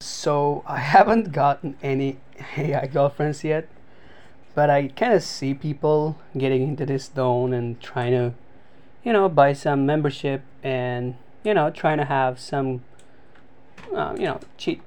So 0.00 0.62
I 0.66 0.78
haven't 0.94 1.32
gotten 1.32 1.76
any 1.82 2.18
AI 2.56 2.86
girlfriends 2.86 3.44
yet, 3.44 3.68
but 4.54 4.70
I 4.70 4.88
kind 4.88 5.12
of 5.12 5.22
see 5.22 5.54
people 5.54 6.18
getting 6.36 6.62
into 6.62 6.86
this 6.86 7.10
zone 7.14 7.52
and 7.52 7.80
trying 7.80 8.12
to, 8.12 8.34
you 9.04 9.12
know, 9.12 9.28
buy 9.28 9.52
some 9.52 9.86
membership 9.86 10.42
and 10.62 11.16
you 11.44 11.54
know 11.54 11.70
trying 11.70 11.98
to 11.98 12.04
have 12.04 12.38
some, 12.38 12.82
uh, 13.94 14.14
you 14.16 14.24
know, 14.24 14.40
cheat 14.56 14.80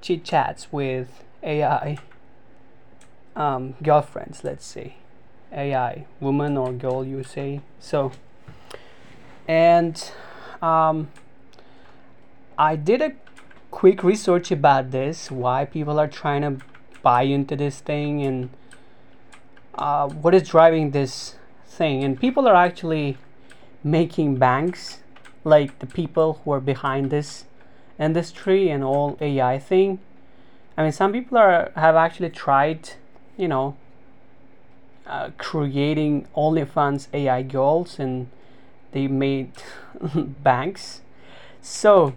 chit 0.00 0.24
chats 0.24 0.72
with 0.72 1.24
AI 1.42 1.98
um, 3.36 3.74
girlfriends, 3.82 4.44
let's 4.44 4.64
say, 4.64 4.96
AI 5.52 6.06
woman 6.20 6.56
or 6.56 6.72
girl, 6.72 7.04
you 7.04 7.22
say. 7.22 7.60
So, 7.78 8.12
and 9.48 10.12
um, 10.60 11.08
I 12.60 12.76
did 12.76 13.00
a 13.00 13.12
quick 13.70 14.04
research 14.04 14.50
about 14.50 14.90
this, 14.90 15.30
why 15.30 15.64
people 15.64 15.98
are 15.98 16.06
trying 16.06 16.42
to 16.42 16.62
buy 17.02 17.22
into 17.22 17.56
this 17.56 17.80
thing, 17.80 18.22
and 18.22 18.50
uh, 19.76 20.10
what 20.10 20.34
is 20.34 20.46
driving 20.46 20.90
this 20.90 21.36
thing. 21.66 22.04
And 22.04 22.20
people 22.20 22.46
are 22.46 22.54
actually 22.54 23.16
making 23.82 24.36
banks, 24.36 24.98
like 25.42 25.78
the 25.78 25.86
people 25.86 26.42
who 26.44 26.52
are 26.52 26.60
behind 26.60 27.10
this 27.10 27.46
industry 27.98 28.68
and 28.68 28.84
all 28.84 29.16
AI 29.22 29.58
thing. 29.58 29.98
I 30.76 30.82
mean, 30.82 30.92
some 30.92 31.14
people 31.14 31.38
are 31.38 31.72
have 31.76 31.96
actually 31.96 32.28
tried, 32.28 32.90
you 33.38 33.48
know, 33.48 33.74
uh, 35.06 35.30
creating 35.38 36.26
OnlyFans 36.36 37.08
AI 37.14 37.40
girls, 37.40 37.98
and 37.98 38.28
they 38.92 39.06
made 39.06 39.52
banks. 40.42 41.00
So 41.62 42.12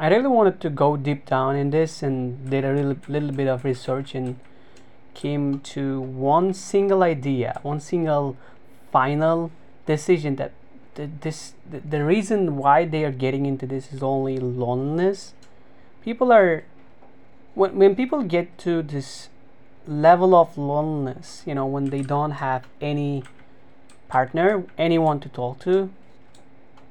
I 0.00 0.08
really 0.08 0.28
wanted 0.28 0.62
to 0.62 0.70
go 0.70 0.96
deep 0.96 1.26
down 1.26 1.56
in 1.56 1.68
this 1.70 2.02
and 2.02 2.48
did 2.48 2.64
a 2.64 2.72
little, 2.72 2.96
little 3.06 3.32
bit 3.32 3.46
of 3.46 3.66
research 3.66 4.14
and 4.14 4.40
came 5.12 5.60
to 5.60 6.00
one 6.00 6.54
single 6.54 7.02
idea, 7.02 7.60
one 7.62 7.80
single 7.80 8.38
final 8.90 9.50
decision 9.84 10.36
that 10.36 10.52
the, 10.94 11.10
this 11.20 11.52
the, 11.70 11.80
the 11.80 12.02
reason 12.02 12.56
why 12.56 12.86
they 12.86 13.04
are 13.04 13.12
getting 13.12 13.44
into 13.44 13.66
this 13.66 13.92
is 13.92 14.02
only 14.02 14.38
loneliness. 14.38 15.34
People 16.02 16.32
are 16.32 16.64
when 17.54 17.76
when 17.76 17.94
people 17.94 18.22
get 18.22 18.56
to 18.58 18.82
this 18.82 19.28
level 19.86 20.34
of 20.34 20.56
loneliness, 20.56 21.42
you 21.44 21.54
know, 21.54 21.66
when 21.66 21.90
they 21.90 22.00
don't 22.00 22.36
have 22.46 22.66
any 22.80 23.22
partner, 24.08 24.64
anyone 24.78 25.20
to 25.20 25.28
talk 25.28 25.58
to, 25.60 25.90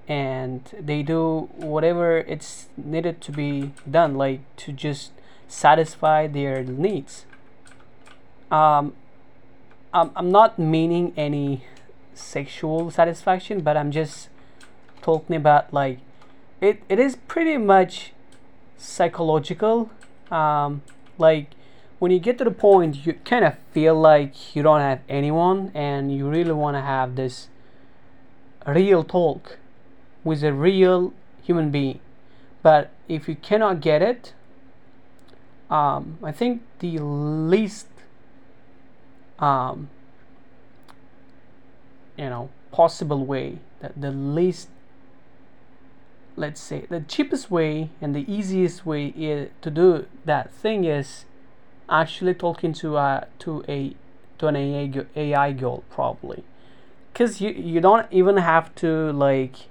and 0.09 0.63
they 0.79 1.03
do 1.03 1.49
whatever 1.55 2.17
it's 2.17 2.67
needed 2.75 3.21
to 3.21 3.31
be 3.31 3.71
done, 3.89 4.15
like 4.15 4.41
to 4.57 4.73
just 4.73 5.11
satisfy 5.47 6.25
their 6.25 6.63
needs. 6.63 7.27
Um, 8.51 8.93
I'm, 9.93 10.09
I'm 10.15 10.31
not 10.31 10.57
meaning 10.57 11.13
any 11.15 11.63
sexual 12.15 12.89
satisfaction, 12.89 13.61
but 13.61 13.77
I'm 13.77 13.91
just 13.91 14.29
talking 15.03 15.35
about 15.35 15.71
like 15.71 15.99
it, 16.59 16.81
it 16.89 16.99
is 16.99 17.15
pretty 17.27 17.57
much 17.57 18.11
psychological. 18.77 19.91
Um, 20.31 20.81
like 21.19 21.51
when 21.99 22.11
you 22.11 22.19
get 22.19 22.39
to 22.39 22.43
the 22.43 22.51
point 22.51 23.05
you 23.05 23.13
kind 23.13 23.45
of 23.45 23.55
feel 23.71 23.93
like 23.93 24.55
you 24.55 24.63
don't 24.63 24.81
have 24.81 25.01
anyone 25.07 25.71
and 25.75 26.15
you 26.15 26.27
really 26.27 26.51
want 26.51 26.75
to 26.75 26.81
have 26.81 27.15
this 27.15 27.49
real 28.65 29.03
talk 29.03 29.57
with 30.23 30.43
a 30.43 30.53
real 30.53 31.13
human 31.43 31.71
being. 31.71 31.99
But 32.61 32.91
if 33.07 33.27
you 33.27 33.35
cannot 33.35 33.81
get 33.81 34.01
it, 34.01 34.33
um, 35.69 36.17
I 36.23 36.31
think 36.31 36.61
the 36.79 36.99
least, 36.99 37.87
um, 39.37 39.89
you 42.17 42.29
know, 42.29 42.49
possible 42.71 43.25
way, 43.25 43.59
that 43.79 43.99
the 43.99 44.11
least, 44.11 44.69
let's 46.35 46.59
say, 46.59 46.85
the 46.89 47.01
cheapest 47.01 47.49
way 47.49 47.91
and 48.01 48.15
the 48.15 48.31
easiest 48.31 48.85
way 48.85 49.11
to 49.61 49.71
do 49.71 50.05
that 50.25 50.51
thing 50.51 50.85
is 50.85 51.25
actually 51.89 52.33
talking 52.33 52.73
to 52.73 52.97
a 52.97 53.27
to 53.39 53.63
a 53.67 53.95
to 54.37 54.47
an 54.47 54.55
AI, 54.55 55.05
AI 55.15 55.51
girl 55.51 55.83
probably 55.89 56.43
because 57.11 57.41
you 57.41 57.49
you 57.49 57.81
don't 57.81 58.07
even 58.11 58.37
have 58.37 58.73
to 58.75 59.11
like 59.11 59.68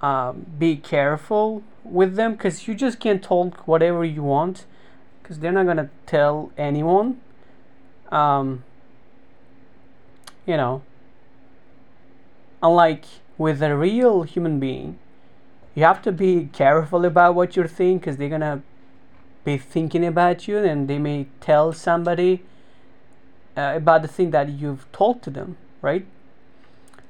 um, 0.00 0.46
be 0.58 0.76
careful 0.76 1.62
with 1.84 2.16
them 2.16 2.32
because 2.32 2.68
you 2.68 2.74
just 2.74 3.00
can't 3.00 3.22
talk 3.22 3.66
whatever 3.66 4.04
you 4.04 4.22
want 4.22 4.64
because 5.22 5.40
they're 5.40 5.52
not 5.52 5.66
gonna 5.66 5.90
tell 6.06 6.52
anyone. 6.56 7.20
Um, 8.10 8.64
you 10.46 10.56
know, 10.56 10.82
unlike 12.62 13.04
with 13.36 13.62
a 13.62 13.76
real 13.76 14.22
human 14.22 14.58
being, 14.58 14.98
you 15.74 15.84
have 15.84 16.02
to 16.02 16.12
be 16.12 16.48
careful 16.52 17.04
about 17.04 17.34
what 17.34 17.56
you're 17.56 17.68
thinking 17.68 17.98
because 17.98 18.16
they're 18.16 18.28
gonna 18.28 18.62
be 19.44 19.58
thinking 19.58 20.04
about 20.04 20.48
you 20.48 20.58
and 20.58 20.88
they 20.88 20.98
may 20.98 21.26
tell 21.40 21.72
somebody 21.72 22.42
uh, 23.56 23.72
about 23.76 24.02
the 24.02 24.08
thing 24.08 24.30
that 24.30 24.48
you've 24.48 24.90
told 24.92 25.22
to 25.22 25.30
them, 25.30 25.56
right? 25.82 26.06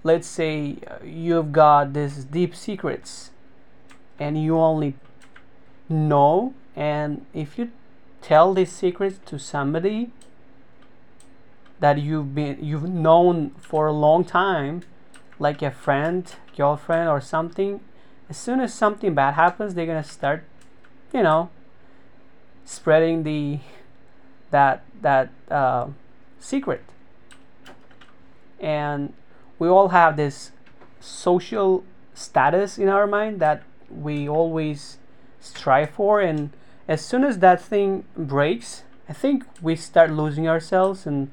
Let's 0.03 0.27
say 0.27 0.77
uh, 0.87 1.05
you've 1.05 1.53
got 1.53 1.93
these 1.93 2.25
deep 2.25 2.55
secrets 2.55 3.31
and 4.19 4.43
you 4.43 4.59
only 4.59 4.95
know 5.89 6.55
and 6.77 7.25
if 7.35 7.59
you 7.59 7.71
tell 8.23 8.55
these 8.55 8.71
secrets 8.71 9.19
to 9.27 9.39
somebody 9.39 10.11
that 11.81 11.99
you've 11.99 12.35
been 12.35 12.59
you've 12.63 12.89
known 12.89 13.51
for 13.59 13.87
a 13.87 13.93
long 13.93 14.25
time 14.25 14.83
like 15.39 15.63
a 15.63 15.71
friend 15.71 16.35
girlfriend 16.57 17.09
or 17.09 17.21
something 17.21 17.81
as 18.29 18.37
soon 18.37 18.61
as 18.61 18.75
something 18.75 19.15
bad 19.15 19.35
happens 19.35 19.75
they're 19.75 19.87
gonna 19.87 20.03
start 20.03 20.45
you 21.13 21.23
know 21.23 21.49
spreading 22.65 23.23
the 23.23 23.59
that 24.51 24.83
that 25.01 25.31
uh, 25.51 25.89
secret. 26.39 26.83
And 28.61 29.13
we 29.59 29.69
all 29.69 29.89
have 29.89 30.17
this 30.17 30.53
social 31.01 31.85
status 32.15 32.79
in 32.79 32.89
our 32.89 33.07
mind 33.07 33.41
that 33.41 33.63
we 33.91 34.29
always 34.29 34.99
strive 35.41 35.91
for 35.91 36.21
and 36.21 36.51
as 36.87 37.05
soon 37.05 37.25
as 37.25 37.39
that 37.39 37.61
thing 37.61 38.05
breaks 38.17 38.83
i 39.09 39.13
think 39.13 39.45
we 39.63 39.77
start 39.77 40.11
losing 40.11 40.49
ourselves 40.49 41.07
and 41.07 41.31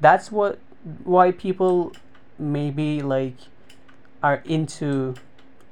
that's 0.00 0.30
what 0.30 0.58
why 1.04 1.32
people 1.32 1.92
maybe 2.38 3.00
like 3.00 3.36
are 4.22 4.42
into 4.44 5.14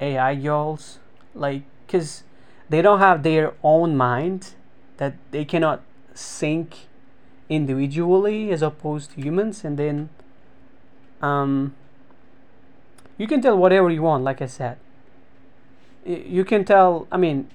ai 0.01 0.35
girls 0.35 0.99
like 1.35 1.63
because 1.87 2.25
they 2.69 2.81
don't 2.81 3.01
have 3.01 3.23
their 3.23 3.53
own 3.63 3.97
mind 3.97 4.55
that 4.97 5.15
they 5.31 5.45
cannot 5.45 5.83
think 6.15 6.89
individually 7.49 8.51
as 8.51 8.63
opposed 8.63 9.11
to 9.13 9.21
humans 9.21 9.65
and 9.65 9.79
then 9.79 10.09
um 11.21 11.75
you 13.19 13.27
can 13.27 13.41
tell 13.41 13.57
whatever 13.57 13.91
you 13.91 14.03
want 14.03 14.25
like 14.25 14.43
i 14.43 14.47
said. 14.47 14.77
You 16.05 16.45
can 16.45 16.65
tell 16.65 17.07
i 17.11 17.17
mean 17.17 17.49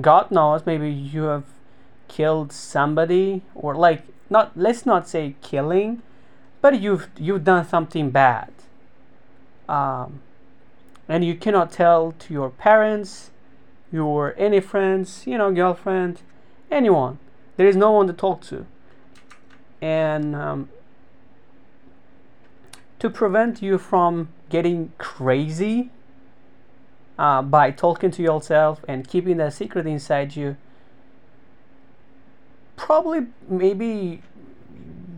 god 0.00 0.30
knows 0.30 0.66
maybe 0.66 0.90
you 0.90 1.24
have 1.24 1.44
killed 2.08 2.52
somebody 2.52 3.42
or 3.54 3.74
like 3.74 4.02
not 4.28 4.52
let's 4.56 4.84
not 4.84 5.08
say 5.08 5.34
killing 5.42 6.02
but 6.60 6.80
you've 6.80 7.08
you've 7.18 7.44
done 7.44 7.66
something 7.66 8.10
bad. 8.10 8.52
Um, 9.68 10.20
and 11.08 11.24
you 11.24 11.34
cannot 11.34 11.72
tell 11.72 12.12
to 12.12 12.34
your 12.34 12.50
parents 12.50 13.30
your 13.92 14.34
any 14.36 14.60
friends 14.60 15.24
you 15.26 15.38
know 15.38 15.52
girlfriend 15.52 16.22
anyone. 16.70 17.18
There 17.56 17.66
is 17.66 17.76
no 17.76 17.90
one 17.90 18.06
to 18.06 18.12
talk 18.12 18.40
to. 18.42 18.66
And 19.80 20.34
um, 20.34 20.68
to 23.00 23.10
prevent 23.10 23.60
you 23.60 23.78
from 23.78 24.28
getting 24.48 24.92
crazy 24.98 25.90
uh, 27.18 27.42
by 27.42 27.70
talking 27.70 28.10
to 28.10 28.22
yourself 28.22 28.84
and 28.88 29.06
keeping 29.08 29.36
that 29.36 29.52
secret 29.52 29.86
inside 29.86 30.36
you 30.36 30.56
probably 32.76 33.26
maybe 33.48 34.22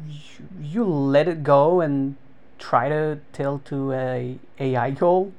you, 0.08 0.49
you 0.61 0.84
let 0.84 1.29
it 1.29 1.43
go 1.43 1.81
and 1.81 2.17
try 2.58 2.88
to 2.88 3.19
tell 3.32 3.58
to 3.58 3.93
a 3.93 4.38
AI 4.58 4.90
goal 4.90 5.32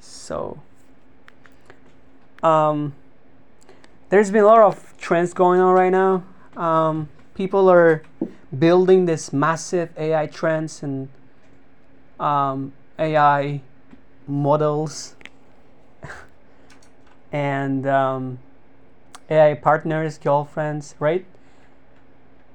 so 0.00 0.60
um, 2.44 2.94
there's 4.10 4.30
been 4.30 4.44
a 4.44 4.46
lot 4.46 4.60
of 4.60 4.94
trends 4.98 5.32
going 5.32 5.60
on 5.60 5.74
right 5.74 5.90
now. 5.90 6.22
Um, 6.56 7.08
people 7.34 7.70
are 7.70 8.02
building 8.56 9.06
this 9.06 9.32
massive 9.32 9.90
AI 9.96 10.26
trends 10.26 10.82
and 10.82 11.08
um, 12.20 12.72
AI 12.98 13.60
models 14.26 15.14
and 17.32 17.86
um, 17.86 18.38
AI 19.30 19.54
partners, 19.54 20.18
girlfriends, 20.18 20.94
right? 20.98 21.24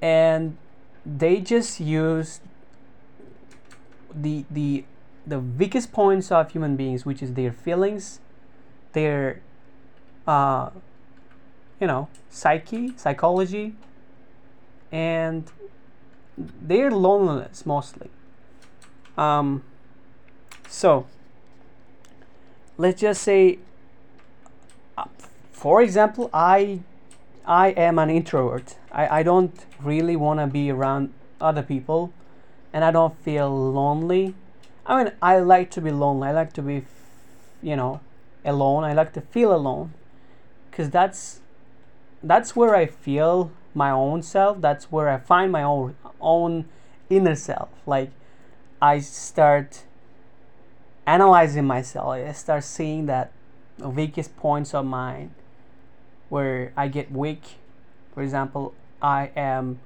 And 0.02 0.58
they 1.06 1.42
just 1.42 1.80
use 1.80 2.40
the 4.14 4.46
the 4.50 4.86
the 5.26 5.40
weakest 5.40 5.92
points 5.92 6.32
of 6.32 6.52
human 6.52 6.76
beings, 6.76 7.06
which 7.06 7.22
is 7.22 7.34
their 7.34 7.52
feelings, 7.52 8.20
their 8.94 9.42
uh, 10.28 10.70
you 11.80 11.88
know 11.88 12.08
psyche, 12.30 12.94
psychology, 12.98 13.76
and 14.92 15.52
their 16.38 16.92
loneliness 16.92 17.66
mostly. 17.66 18.10
Um, 19.20 19.64
so 20.70 21.06
let's 22.78 23.02
just 23.02 23.22
say, 23.22 23.60
uh, 24.98 25.06
for 25.52 25.82
example, 25.82 26.30
I 26.34 26.80
I 27.46 27.70
am 27.72 28.00
an 28.00 28.10
introvert. 28.10 28.78
I, 28.92 29.20
I 29.20 29.24
don't 29.24 29.66
really 29.84 30.16
want 30.16 30.40
to 30.40 30.48
be 30.48 30.72
around 30.72 31.14
other 31.42 31.64
people 31.64 32.14
and 32.72 32.86
I 32.86 32.92
don't 32.92 33.18
feel 33.20 33.50
lonely. 33.50 34.36
I 34.86 35.04
mean, 35.04 35.14
I 35.22 35.40
like 35.40 35.70
to 35.72 35.82
be 35.82 35.92
lonely. 35.92 36.30
I 36.30 36.32
like 36.32 36.54
to 36.54 36.62
be, 36.62 36.86
you 37.62 37.76
know, 37.76 38.00
alone. 38.46 38.86
I 38.86 38.94
like 38.94 39.12
to 39.14 39.22
feel 39.22 39.54
alone 39.54 39.94
because 40.72 40.90
that's 40.90 41.42
that's 42.24 42.56
where 42.56 42.74
I 42.74 42.86
feel 42.86 43.52
my 43.74 43.92
own 43.92 44.22
self. 44.22 44.62
That's 44.62 44.92
where 44.92 45.10
I 45.10 45.18
find 45.18 45.52
my 45.52 45.64
own 45.64 45.96
own 46.22 46.70
inner 47.10 47.36
self. 47.36 47.70
Like 47.86 48.12
I 48.82 49.00
start 49.00 49.84
analyzing 51.06 51.66
myself. 51.66 52.08
I 52.08 52.32
start 52.32 52.64
seeing 52.64 53.06
that 53.08 53.32
weakest 53.78 54.36
points 54.38 54.74
of 54.74 54.86
mine 54.86 55.32
where 56.30 56.72
I 56.78 56.88
get 56.88 57.12
weak. 57.12 57.58
For 58.14 58.22
example, 58.22 58.74
I 59.02 59.32
am 59.36 59.80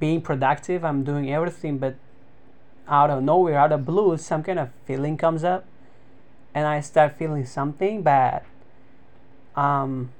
being 0.00 0.20
productive, 0.20 0.84
I'm 0.84 1.04
doing 1.04 1.32
everything, 1.32 1.78
but 1.78 1.94
out 2.88 3.10
of 3.10 3.22
nowhere, 3.22 3.58
out 3.58 3.72
of 3.72 3.84
blue, 3.84 4.16
some 4.16 4.42
kind 4.42 4.58
of 4.58 4.70
feeling 4.84 5.16
comes 5.16 5.44
up, 5.44 5.64
and 6.54 6.66
I 6.66 6.80
start 6.80 7.16
feeling 7.16 7.46
something 7.46 8.02
bad. 8.02 8.42
Um, 9.56 10.10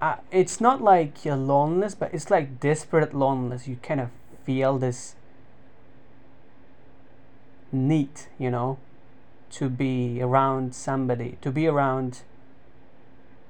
uh, 0.00 0.16
it's 0.30 0.60
not 0.60 0.82
like 0.82 1.24
a 1.24 1.36
loneliness, 1.36 1.94
but 1.94 2.12
it's 2.12 2.30
like 2.30 2.60
desperate 2.60 3.14
loneliness. 3.14 3.66
You 3.68 3.76
kind 3.76 4.00
of 4.00 4.10
feel 4.44 4.78
this 4.78 5.14
need, 7.72 8.10
you 8.38 8.50
know, 8.50 8.78
to 9.50 9.68
be 9.68 10.20
around 10.20 10.74
somebody, 10.74 11.38
to 11.40 11.50
be 11.50 11.66
around 11.66 12.22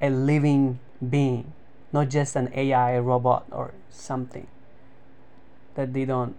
a 0.01 0.11
living 0.11 0.79
being, 1.09 1.53
not 1.93 2.09
just 2.09 2.37
an 2.37 2.51
AI 2.55 2.99
robot 2.99 3.47
or 3.51 3.73
something 3.91 4.47
that 5.75 5.93
they 5.93 6.05
don't 6.05 6.35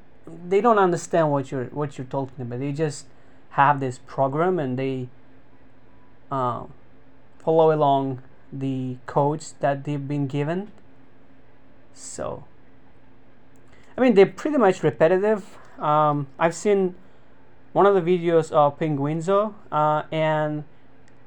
they 0.48 0.62
don't 0.62 0.78
understand 0.78 1.32
what 1.32 1.52
you're 1.52 1.66
what 1.66 1.98
you're 1.98 2.08
talking 2.08 2.42
about. 2.42 2.60
They 2.60 2.72
just 2.72 3.06
have 3.52 3.80
this 3.80 4.00
program 4.06 4.60
and 4.60 4.78
they 4.78 5.08
uh, 6.32 6.66
follow 7.40 7.72
along 7.72 8.22
the 8.52 8.98
codes 9.06 9.56
that 9.60 9.84
they've 9.84 10.08
been 10.08 10.28
given. 10.28 10.72
So, 11.94 12.44
I 13.98 14.02
mean, 14.02 14.14
they're 14.14 14.26
pretty 14.26 14.58
much 14.58 14.84
repetitive. 14.84 15.58
Um, 15.80 16.28
I've 16.38 16.56
seen 16.56 16.96
one 17.74 17.86
of 17.86 17.94
the 17.94 18.02
videos 18.02 18.52
of 18.52 18.80
Pinguinzo 18.80 19.54
uh, 19.72 20.04
and 20.12 20.64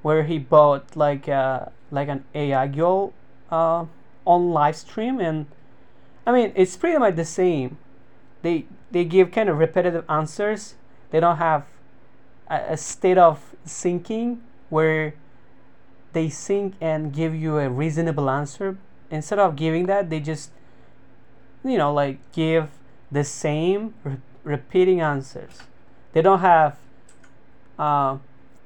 where 0.03 0.25
he 0.25 0.39
bought 0.39 0.97
like 0.97 1.29
uh, 1.29 1.67
like 1.91 2.09
an 2.09 2.25
AI 2.35 2.67
girl 2.67 3.13
uh, 3.51 3.85
on 4.25 4.51
live 4.51 4.77
stream 4.77 5.21
and 5.21 5.47
I 6.27 6.33
mean 6.33 6.53
it's 6.55 6.77
pretty 6.77 6.99
much 6.99 7.17
the 7.17 7.25
same. 7.25 7.79
They 8.43 8.67
they 8.91 9.05
give 9.05 9.31
kind 9.31 9.49
of 9.49 9.59
repetitive 9.59 10.05
answers. 10.09 10.75
They 11.11 11.21
don't 11.21 11.37
have 11.37 11.67
a, 12.49 12.73
a 12.73 12.77
state 12.77 13.19
of 13.19 13.55
thinking 13.65 14.43
where 14.69 15.15
they 16.13 16.29
think 16.29 16.75
and 16.81 17.13
give 17.13 17.35
you 17.35 17.59
a 17.59 17.69
reasonable 17.69 18.29
answer. 18.29 18.77
Instead 19.11 19.39
of 19.39 19.57
giving 19.57 19.87
that, 19.87 20.11
they 20.11 20.21
just 20.21 20.51
you 21.65 21.79
know 21.79 21.93
like 21.93 22.19
give 22.33 22.71
the 23.11 23.23
same 23.23 23.95
re- 24.03 24.17
repeating 24.43 25.01
answers. 25.01 25.63
They 26.13 26.23
don't 26.23 26.41
have. 26.41 26.77
Uh, 27.79 28.19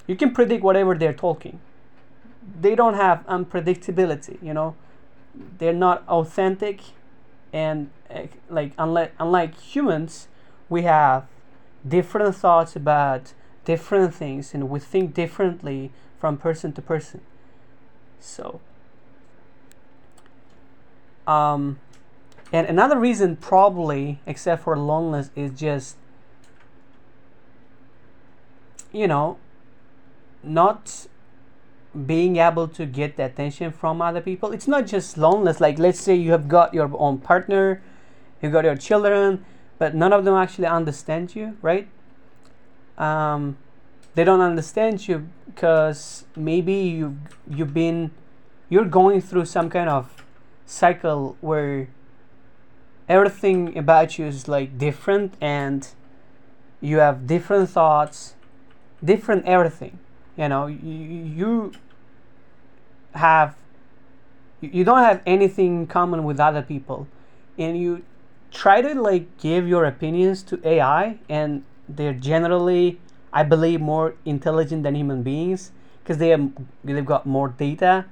you 0.06 0.16
can 0.16 0.32
predict 0.32 0.62
whatever 0.62 0.94
they're 0.94 1.12
talking. 1.14 1.60
They 2.60 2.74
don't 2.74 2.94
have 2.94 3.26
unpredictability. 3.26 4.42
You 4.42 4.54
know, 4.54 4.76
they're 5.58 5.72
not 5.72 6.04
authentic, 6.08 6.80
and 7.52 7.90
uh, 8.10 8.22
like 8.48 8.72
unlike 8.78 9.12
unlike 9.18 9.58
humans, 9.58 10.28
we 10.68 10.82
have 10.82 11.26
different 11.86 12.34
thoughts 12.34 12.76
about 12.76 13.32
different 13.64 14.14
things, 14.14 14.54
and 14.54 14.68
we 14.68 14.80
think 14.80 15.14
differently 15.14 15.92
from 16.18 16.36
person 16.36 16.72
to 16.72 16.82
person. 16.82 17.20
So. 18.20 18.60
Um, 21.26 21.80
and 22.52 22.66
another 22.68 22.98
reason, 22.98 23.36
probably, 23.36 24.20
except 24.26 24.62
for 24.62 24.78
loneliness, 24.78 25.30
is 25.34 25.50
just 25.58 25.96
you 28.96 29.06
know, 29.06 29.38
not 30.42 31.06
being 32.06 32.36
able 32.36 32.68
to 32.68 32.84
get 32.84 33.16
the 33.16 33.24
attention 33.24 33.72
from 33.72 34.02
other 34.02 34.20
people. 34.20 34.52
It's 34.52 34.68
not 34.68 34.86
just 34.86 35.16
loneliness. 35.16 35.60
Like, 35.60 35.78
let's 35.78 36.00
say 36.00 36.14
you 36.14 36.32
have 36.32 36.48
got 36.48 36.74
your 36.74 36.90
own 36.98 37.18
partner, 37.18 37.82
you've 38.40 38.52
got 38.52 38.64
your 38.64 38.76
children, 38.76 39.44
but 39.78 39.94
none 39.94 40.12
of 40.12 40.24
them 40.24 40.34
actually 40.34 40.66
understand 40.66 41.34
you, 41.34 41.56
right? 41.62 41.88
Um, 42.98 43.56
they 44.14 44.24
don't 44.24 44.40
understand 44.40 45.06
you 45.06 45.28
because 45.46 46.24
maybe 46.34 46.72
you 46.72 47.18
you've 47.48 47.74
been 47.74 48.10
you're 48.70 48.86
going 48.86 49.20
through 49.20 49.44
some 49.44 49.68
kind 49.68 49.90
of 49.90 50.24
cycle 50.64 51.36
where 51.42 51.88
everything 53.08 53.76
about 53.76 54.18
you 54.18 54.26
is 54.26 54.48
like 54.48 54.78
different 54.78 55.34
and 55.40 55.88
you 56.80 56.98
have 56.98 57.26
different 57.26 57.68
thoughts 57.68 58.35
different 59.04 59.44
everything 59.46 59.98
you 60.36 60.48
know 60.48 60.66
you, 60.66 60.78
you 60.88 61.72
have 63.14 63.56
you 64.60 64.84
don't 64.84 65.02
have 65.02 65.22
anything 65.26 65.80
in 65.80 65.86
common 65.86 66.24
with 66.24 66.40
other 66.40 66.62
people. 66.62 67.06
And 67.58 67.78
you 67.78 68.02
try 68.50 68.80
to 68.80 69.00
like 69.00 69.38
give 69.38 69.68
your 69.68 69.84
opinions 69.84 70.42
to 70.42 70.60
ai 70.66 71.18
and 71.28 71.64
they're 71.88 72.14
generally 72.14 72.98
i 73.32 73.42
believe 73.42 73.80
more 73.80 74.14
intelligent 74.24 74.82
than 74.82 74.94
human 74.94 75.22
beings 75.22 75.72
because 76.02 76.18
they 76.18 76.28
have 76.28 76.50
they've 76.84 77.04
got 77.04 77.26
more 77.26 77.48
data. 77.48 78.06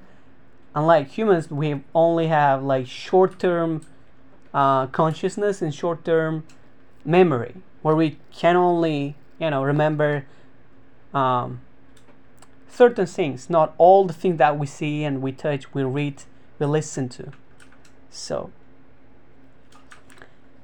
Unlike 0.75 1.07
humans 1.09 1.49
we 1.49 1.81
only 1.93 2.27
have 2.27 2.63
like 2.63 2.85
short-term 2.85 3.81
uh, 4.53 4.87
consciousness 4.87 5.61
and 5.61 5.73
short-term 5.73 6.43
memory 7.05 7.55
where 7.81 7.95
we 7.95 8.17
can 8.31 8.55
only 8.55 9.15
you 9.39 9.49
know 9.49 9.63
remember 9.63 10.25
um, 11.15 11.61
certain 12.67 13.05
things, 13.05 13.49
not 13.49 13.73
all 13.77 14.05
the 14.05 14.13
things 14.13 14.37
that 14.37 14.59
we 14.59 14.67
see 14.67 15.03
and 15.03 15.21
we 15.21 15.31
touch, 15.31 15.73
we 15.73 15.83
read, 15.83 16.23
we 16.59 16.65
listen 16.65 17.09
to. 17.09 17.31
So, 18.11 18.51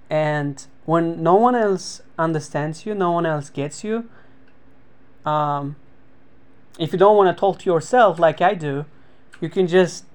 and 0.09 0.63
when 0.85 1.23
no 1.23 1.35
one 1.35 1.55
else 1.55 2.01
understands 2.19 2.85
you, 2.85 2.93
no 2.93 3.11
one 3.11 3.25
else 3.25 3.49
gets 3.49 3.83
you, 3.83 4.09
um, 5.25 5.77
if 6.77 6.91
you 6.91 6.99
don't 6.99 7.15
want 7.15 7.35
to 7.35 7.39
talk 7.39 7.59
to 7.59 7.69
yourself 7.69 8.19
like 8.19 8.41
I 8.41 8.53
do, 8.53 8.85
you 9.39 9.49
can 9.49 9.67
just 9.67 10.05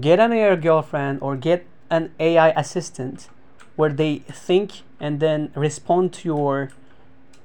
get 0.00 0.18
an 0.18 0.32
AI 0.32 0.56
girlfriend 0.56 1.20
or 1.22 1.36
get 1.36 1.66
an 1.88 2.12
AI 2.18 2.50
assistant 2.50 3.28
where 3.76 3.90
they 3.90 4.18
think 4.18 4.82
and 4.98 5.20
then 5.20 5.52
respond 5.54 6.12
to 6.12 6.28
your 6.28 6.70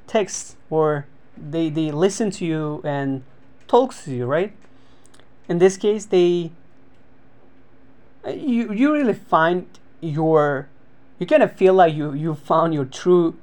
text 0.07 0.55
or 0.69 1.05
they 1.37 1.69
they 1.69 1.91
listen 1.91 2.31
to 2.31 2.45
you 2.45 2.81
and 2.83 3.23
talks 3.67 4.03
to 4.05 4.13
you 4.13 4.25
right? 4.25 4.53
In 5.47 5.59
this 5.59 5.77
case 5.77 6.05
they 6.05 6.51
you 8.27 8.73
you 8.73 8.93
really 8.93 9.13
find 9.13 9.67
your 10.01 10.67
you 11.19 11.25
kind 11.25 11.43
of 11.43 11.53
feel 11.53 11.73
like 11.73 11.93
you 11.93 12.13
you 12.13 12.35
found 12.35 12.73
your 12.73 12.85
true 12.85 13.35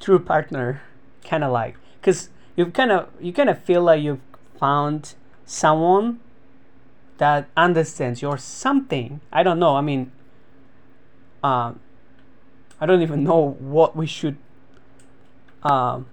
true 0.00 0.18
partner 0.18 0.82
kind 1.24 1.44
of 1.44 1.52
like 1.52 1.76
because 2.00 2.30
you 2.56 2.66
kind 2.66 2.90
of 2.90 3.08
you 3.20 3.32
kind 3.32 3.50
of 3.50 3.58
feel 3.58 3.82
like 3.82 4.02
you've 4.02 4.20
found 4.58 5.14
someone 5.44 6.20
that 7.18 7.48
understands 7.56 8.22
your 8.22 8.38
something. 8.38 9.20
I 9.32 9.42
don't 9.42 9.58
know 9.58 9.76
i 9.76 9.80
mean 9.80 10.12
um 11.42 11.80
i 12.80 12.86
don't 12.86 13.02
even 13.02 13.22
know 13.24 13.56
what 13.58 13.96
we 13.96 14.06
should 14.06 14.36
um 15.62 16.06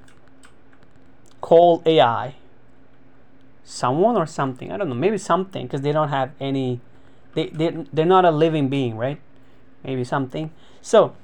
call 1.45 1.83
AI. 1.85 2.35
someone 3.67 4.15
or 4.15 4.25
something. 4.25 4.71
I 4.71 4.77
don't 4.77 4.89
know. 4.89 4.95
Maybe 4.95 5.17
something 5.17 5.65
because 5.65 5.81
they 5.81 5.91
don't 5.91 6.09
have 6.09 6.31
any. 6.39 6.81
They 7.35 7.49
they 7.49 7.69
they're 7.93 8.13
not 8.17 8.25
a 8.25 8.31
living 8.31 8.69
being, 8.69 8.97
right? 8.97 9.19
Maybe 9.83 10.03
something. 10.03 10.49
So. 10.81 11.15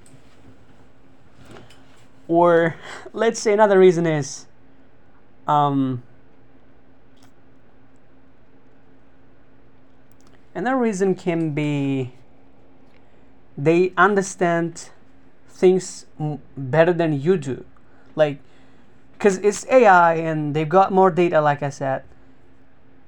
Or 2.27 2.75
let's 3.13 3.39
say 3.39 3.53
another 3.53 3.79
reason 3.79 4.05
is. 4.05 4.45
Um, 5.47 6.03
another 10.53 10.77
reason 10.77 11.15
can 11.15 11.53
be 11.53 12.13
they 13.57 13.91
understand 13.97 14.89
things 15.49 16.05
better 16.55 16.93
than 16.93 17.19
you 17.19 17.37
do 17.37 17.65
like 18.15 18.37
because 19.21 19.37
it's 19.37 19.67
ai 19.69 20.15
and 20.15 20.55
they've 20.55 20.67
got 20.67 20.91
more 20.91 21.11
data 21.11 21.39
like 21.39 21.61
i 21.61 21.69
said. 21.69 22.03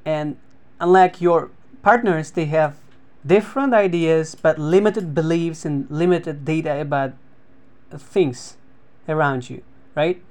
And 0.06 0.38
unlike 0.80 1.22
your 1.22 1.50
partners 1.82 2.30
they 2.32 2.46
have 2.46 2.76
different 3.26 3.74
ideas 3.74 4.36
but 4.36 4.60
limited 4.60 5.16
beliefs 5.16 5.66
and 5.66 5.90
limited 5.90 6.46
data 6.46 6.80
about 6.80 7.14
things 7.98 8.58
around 9.10 9.50
you 9.50 9.64
right? 9.96 10.22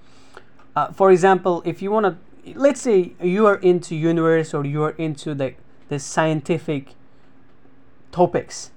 Uh, 0.76 0.92
for 0.92 1.10
example 1.10 1.62
if 1.64 1.82
you 1.82 1.90
want 1.90 2.06
to 2.06 2.16
let's 2.54 2.80
say 2.80 3.14
you 3.20 3.46
are 3.46 3.56
into 3.56 3.96
universe 3.96 4.54
or 4.54 4.64
you 4.64 4.82
are 4.84 4.94
into 4.98 5.34
the 5.34 5.54
the 5.88 5.98
scientific 5.98 6.94
topics 8.12 8.70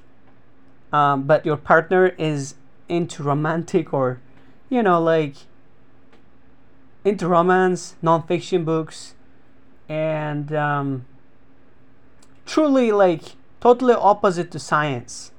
um, 0.92 1.24
but 1.24 1.46
your 1.46 1.58
partner 1.58 2.08
is 2.18 2.56
into 2.90 3.22
romantic 3.22 3.94
or 3.94 4.20
you 4.70 4.82
know 4.82 5.00
like 5.00 5.36
into 7.06 7.28
romance 7.28 7.96
non-fiction 8.02 8.66
books 8.66 9.14
and 9.88 10.52
um, 10.52 11.06
truly 12.46 12.92
like 12.92 13.36
totally 13.62 13.94
opposite 13.94 14.52
to 14.52 14.60
science. 14.60 15.32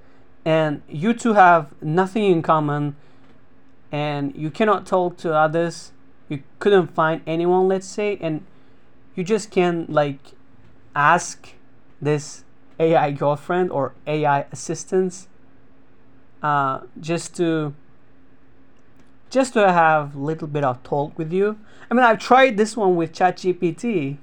And 0.45 0.83
you 0.89 1.13
two 1.13 1.35
have 1.35 1.75
nothing 1.83 2.23
in 2.23 2.41
common 2.41 2.95
and 3.91 4.35
you 4.37 4.51
cannot 4.51 4.87
talk 4.87 5.17
to 5.19 5.35
others. 5.35 5.93
You 6.29 6.43
couldn't 6.61 6.95
find 6.95 7.21
anyone 7.27 7.69
let's 7.69 7.87
say 7.87 8.17
and 8.21 8.47
you 9.17 9.25
just 9.25 9.51
can't 9.51 9.91
like 9.91 10.21
ask 10.95 11.55
this 12.01 12.45
ai 12.79 13.11
girlfriend 13.11 13.71
or 13.71 13.95
ai 14.07 14.47
assistants 14.53 15.29
uh, 16.43 16.81
just 17.01 17.35
to 17.37 17.75
just 19.31 19.55
to 19.55 19.73
have 19.73 20.15
a 20.15 20.19
little 20.19 20.49
bit 20.49 20.65
of 20.65 20.83
talk 20.83 21.17
with 21.19 21.33
you 21.33 21.59
i 21.91 21.95
mean 21.95 22.05
i've 22.05 22.19
tried 22.19 22.57
this 22.57 22.77
one 22.77 22.97
with 22.97 23.13
chatgpt 23.13 24.19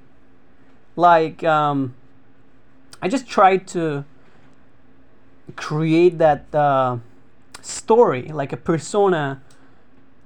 like 0.96 1.42
um, 1.42 1.94
I 3.02 3.08
just 3.08 3.26
tried 3.26 3.66
to 3.68 4.04
create 5.56 6.18
that 6.18 6.54
uh, 6.54 6.98
story, 7.60 8.28
like 8.28 8.52
a 8.52 8.56
persona 8.56 9.42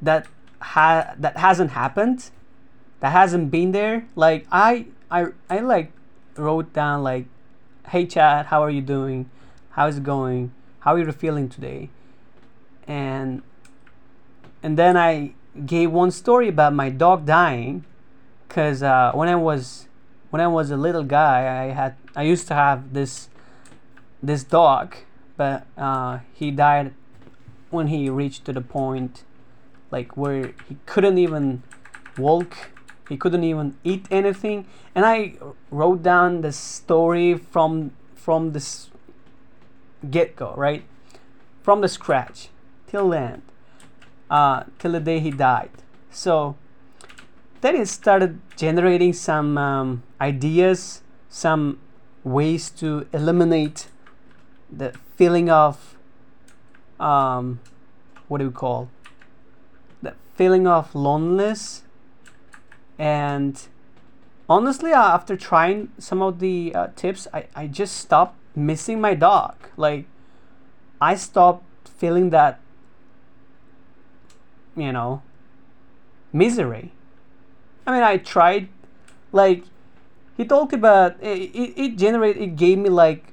that 0.02 0.26
ha- 0.60 1.14
that 1.18 1.38
hasn't 1.38 1.72
happened, 1.72 2.30
that 3.00 3.12
hasn't 3.12 3.50
been 3.50 3.72
there. 3.72 4.06
Like 4.14 4.46
I 4.52 4.86
I 5.10 5.28
I 5.48 5.60
like 5.60 5.92
wrote 6.36 6.72
down 6.72 7.02
like, 7.02 7.26
"Hey 7.88 8.06
Chad, 8.06 8.46
how 8.46 8.62
are 8.62 8.70
you 8.70 8.82
doing? 8.82 9.30
How's 9.70 9.98
it 9.98 10.04
going? 10.04 10.52
How 10.80 10.94
are 10.94 10.98
you 10.98 11.10
feeling 11.12 11.48
today?" 11.48 11.90
And 12.86 13.42
and 14.62 14.78
then 14.78 14.96
I 14.96 15.34
gave 15.66 15.90
one 15.90 16.10
story 16.10 16.48
about 16.48 16.72
my 16.74 16.90
dog 16.90 17.26
dying, 17.26 17.84
cause 18.48 18.82
uh, 18.82 19.12
when 19.14 19.28
I 19.28 19.36
was 19.36 19.88
when 20.30 20.40
I 20.40 20.48
was 20.48 20.70
a 20.70 20.76
little 20.76 21.04
guy, 21.04 21.64
I 21.64 21.72
had 21.72 21.96
I 22.14 22.22
used 22.22 22.48
to 22.48 22.54
have 22.54 22.92
this 22.92 23.28
this 24.22 24.44
dog, 24.44 24.96
but 25.36 25.66
uh, 25.76 26.20
he 26.34 26.50
died 26.50 26.94
when 27.70 27.88
he 27.88 28.08
reached 28.10 28.44
to 28.46 28.52
the 28.52 28.60
point 28.60 29.24
like 29.90 30.16
where 30.16 30.52
he 30.68 30.76
couldn't 30.86 31.18
even 31.18 31.62
walk, 32.18 32.70
he 33.08 33.16
couldn't 33.16 33.44
even 33.44 33.76
eat 33.84 34.06
anything, 34.10 34.66
and 34.94 35.04
I 35.04 35.34
wrote 35.70 36.02
down 36.02 36.42
the 36.42 36.52
story 36.52 37.34
from 37.34 37.92
from 38.14 38.52
this 38.52 38.90
get 40.10 40.36
go, 40.36 40.54
right, 40.56 40.84
from 41.62 41.80
the 41.80 41.88
scratch 41.88 42.48
till 42.86 43.14
end, 43.14 43.42
uh, 44.30 44.64
till 44.78 44.92
the 44.92 45.00
day 45.00 45.20
he 45.20 45.30
died. 45.30 45.70
So 46.10 46.56
then 47.60 47.76
it 47.76 47.86
started 47.88 48.40
generating 48.56 49.12
some 49.12 49.58
um, 49.58 50.02
ideas, 50.20 51.02
some 51.28 51.78
ways 52.24 52.70
to 52.70 53.06
eliminate 53.12 53.88
the 54.70 54.92
feeling 55.16 55.50
of 55.50 55.96
um, 57.00 57.60
what 58.28 58.38
do 58.38 58.48
we 58.48 58.52
call 58.52 58.90
the 60.02 60.14
feeling 60.34 60.66
of 60.66 60.94
loneliness 60.94 61.82
and 62.98 63.68
honestly 64.48 64.92
uh, 64.92 65.14
after 65.14 65.36
trying 65.36 65.90
some 65.98 66.20
of 66.20 66.40
the 66.40 66.72
uh, 66.74 66.88
tips 66.96 67.26
I, 67.32 67.46
I 67.54 67.66
just 67.66 67.96
stopped 67.96 68.36
missing 68.54 69.00
my 69.00 69.14
dog 69.14 69.54
like 69.76 70.06
i 71.00 71.14
stopped 71.14 71.64
feeling 71.88 72.30
that 72.30 72.60
you 74.80 74.92
know 74.92 75.22
misery 76.32 76.92
I 77.88 77.90
mean, 77.90 78.02
I 78.02 78.18
tried, 78.18 78.68
like, 79.32 79.64
he 80.36 80.44
talked 80.44 80.74
about 80.74 81.16
it. 81.22 81.38
It, 81.54 81.72
it 81.74 81.96
generated. 81.96 82.42
It 82.42 82.54
gave 82.54 82.76
me 82.76 82.90
like, 82.90 83.32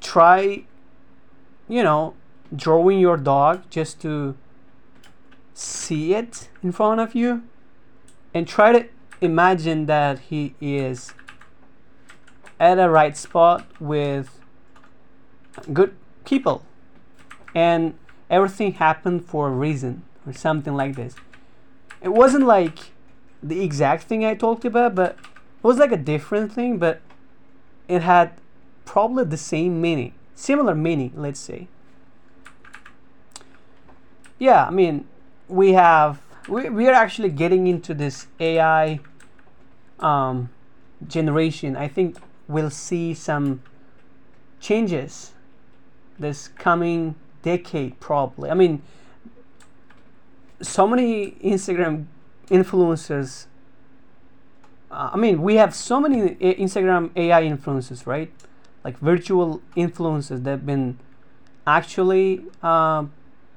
try, 0.00 0.64
you 1.68 1.82
know, 1.82 2.14
drawing 2.56 2.98
your 2.98 3.18
dog 3.18 3.64
just 3.68 4.00
to 4.00 4.34
see 5.52 6.14
it 6.14 6.48
in 6.62 6.72
front 6.72 7.02
of 7.02 7.14
you, 7.14 7.42
and 8.32 8.48
try 8.48 8.72
to 8.72 8.88
imagine 9.20 9.84
that 9.84 10.18
he 10.30 10.54
is 10.58 11.12
at 12.58 12.78
a 12.78 12.88
right 12.88 13.14
spot 13.14 13.66
with 13.78 14.40
good 15.70 15.94
people, 16.24 16.64
and 17.54 17.92
everything 18.30 18.72
happened 18.74 19.24
for 19.24 19.48
a 19.48 19.50
reason 19.50 20.02
or 20.26 20.32
something 20.32 20.74
like 20.74 20.94
this 20.94 21.14
it 22.00 22.10
wasn't 22.10 22.46
like 22.46 22.92
the 23.42 23.62
exact 23.62 24.04
thing 24.04 24.24
I 24.24 24.34
talked 24.34 24.64
about, 24.64 24.94
but 24.94 25.12
it 25.12 25.64
was 25.64 25.78
like 25.78 25.92
a 25.92 25.96
different 25.96 26.52
thing, 26.52 26.78
but 26.78 27.00
it 27.88 28.02
had 28.02 28.32
probably 28.84 29.24
the 29.24 29.36
same 29.36 29.80
meaning, 29.80 30.14
similar 30.34 30.74
meaning, 30.74 31.12
let's 31.14 31.40
say. 31.40 31.68
Yeah, 34.38 34.66
I 34.66 34.70
mean, 34.70 35.06
we 35.48 35.72
have 35.72 36.22
we, 36.48 36.70
we 36.70 36.88
are 36.88 36.94
actually 36.94 37.30
getting 37.30 37.66
into 37.66 37.92
this 37.92 38.26
AI 38.38 39.00
um, 39.98 40.48
generation. 41.06 41.76
I 41.76 41.88
think 41.88 42.16
we'll 42.48 42.70
see 42.70 43.12
some 43.12 43.62
changes 44.60 45.32
this 46.18 46.48
coming 46.48 47.14
decade, 47.42 47.98
probably. 48.00 48.50
I 48.50 48.54
mean, 48.54 48.82
so 50.60 50.86
many 50.86 51.32
Instagram 51.42 52.06
influencers. 52.48 53.46
Uh, 54.90 55.10
I 55.12 55.16
mean, 55.16 55.42
we 55.42 55.56
have 55.56 55.74
so 55.74 56.00
many 56.00 56.34
Instagram 56.36 57.10
AI 57.16 57.42
influencers, 57.42 58.06
right? 58.06 58.30
Like 58.84 58.98
virtual 58.98 59.60
influencers 59.76 60.44
that 60.44 60.50
have 60.50 60.66
been 60.66 60.98
actually, 61.66 62.44
uh, 62.62 63.04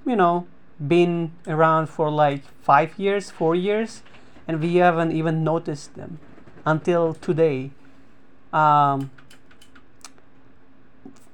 you 0.06 0.16
know, 0.16 0.48
been 0.86 1.32
around 1.48 1.88
for 1.88 2.10
like 2.10 2.44
five 2.62 2.98
years, 3.00 3.32
four 3.32 3.56
years, 3.56 4.04
and 4.48 4.62
we 4.62 4.76
haven't 4.76 5.12
even 5.12 5.44
noticed 5.44 5.96
them 5.96 6.20
until 6.66 7.14
today. 7.14 7.72
Um, 8.52 9.12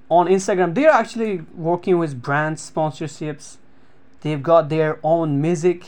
on 0.09 0.27
Instagram, 0.27 0.73
they're 0.73 0.89
actually 0.89 1.41
working 1.55 1.97
with 1.99 2.21
brand 2.21 2.57
sponsorships 2.57 3.57
They've 4.21 4.41
got 4.41 4.69
their 4.69 4.99
own 5.03 5.41
music. 5.41 5.85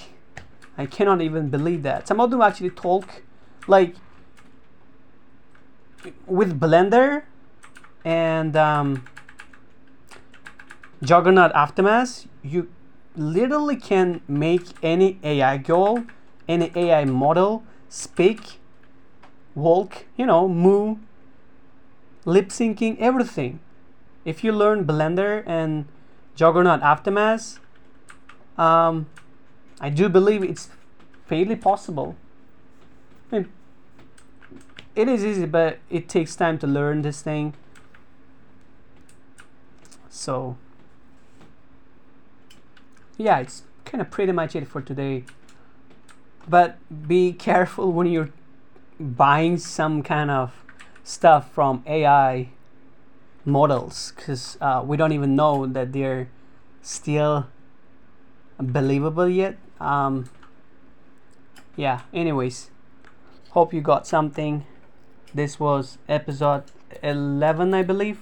I 0.78 0.86
cannot 0.86 1.22
even 1.22 1.50
believe 1.50 1.84
that. 1.84 2.08
Some 2.08 2.20
of 2.20 2.32
them 2.32 2.42
actually 2.42 2.70
talk 2.70 3.24
like 3.68 3.96
with 6.26 6.60
Blender 6.60 7.24
and 8.06 8.56
um, 8.56 9.06
Juggernaut 11.04 11.52
Aftermath. 11.54 12.28
You 12.42 12.70
literally 13.16 13.76
can 13.76 14.22
make 14.28 14.64
any 14.82 15.20
AI 15.24 15.58
girl, 15.58 16.06
any 16.48 16.72
AI 16.74 17.04
model 17.06 17.64
speak, 17.90 18.60
walk, 19.54 20.06
you 20.16 20.26
know, 20.26 20.48
move, 20.48 21.00
lip 22.24 22.48
syncing, 22.48 22.98
everything. 23.00 23.60
If 24.24 24.44
you 24.44 24.52
learn 24.52 24.86
Blender 24.86 25.44
and 25.48 25.86
Juggernaut 26.36 26.82
Aftermath, 26.82 27.60
um, 28.58 29.08
I 29.80 29.90
do 29.90 30.10
believe 30.10 30.44
it's 30.44 30.70
fairly 31.26 31.56
possible. 31.56 32.16
I 33.32 33.40
mean, 33.40 33.52
it 34.96 35.08
is 35.08 35.26
easy 35.26 35.46
but 35.46 35.80
it 35.90 36.08
takes 36.08 36.36
time 36.36 36.60
to 36.60 36.68
learn 36.68 37.02
this 37.02 37.22
thing. 37.22 37.54
So 40.10 40.58
yeah 43.18 43.40
it's 43.40 43.64
kind 43.86 44.02
of 44.02 44.12
pretty 44.12 44.32
much 44.32 44.56
it 44.56 44.68
for 44.68 44.82
today. 44.82 45.24
But 46.48 46.78
be 47.08 47.34
careful 47.34 47.92
when 47.92 48.08
you're 48.08 48.32
buying 49.00 49.58
some 49.58 50.04
kind 50.04 50.30
of 50.30 50.54
stuff 51.04 51.52
from 51.52 51.84
AI 51.88 52.50
models 53.46 54.14
because 54.16 54.58
uh, 54.62 54.82
we 54.86 54.98
don't 54.98 55.12
even 55.12 55.36
know 55.36 55.66
that 55.66 55.94
they're 55.94 56.30
still 56.82 57.48
believable 58.60 59.28
yet. 59.28 59.58
Um, 59.80 60.30
yeah, 61.76 62.02
anyways, 62.14 62.70
hope 63.52 63.74
you 63.74 63.82
got 63.82 64.06
something. 64.06 64.66
This 65.34 65.60
was 65.60 65.98
episode 66.08 66.64
11, 67.02 67.74
I 67.74 67.84
believe. 67.84 68.20